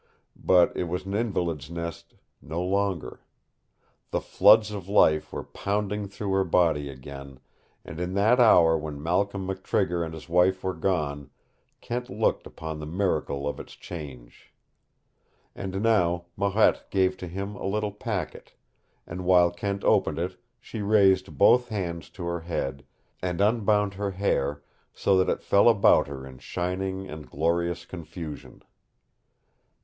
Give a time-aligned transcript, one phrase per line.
[0.43, 3.19] But it was an invalid's nest no longer.
[4.09, 7.39] The floods of life were pounding through her body again,
[7.85, 11.29] and in that hour when Malcolm McTrigger and his wife were gone,
[11.81, 14.51] Kent looked upon the miracle of its change.
[15.53, 18.53] And now Marette gave to him a little packet,
[19.05, 22.83] and while Kent opened it she raised both hands to her head
[23.21, 24.63] and unbound her hair
[24.93, 28.63] so that it fell about her in shining and glorious confusion.